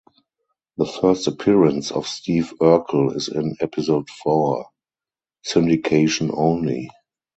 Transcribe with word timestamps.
The 0.77 0.87
first 0.87 1.27
appearance 1.27 1.91
of 1.91 2.07
Steve 2.07 2.55
Urkel 2.59 3.15
is 3.15 3.27
in 3.27 3.55
episode 3.61 4.09
four 4.09 4.65
(syndication 5.45 6.33
only). 6.35 6.89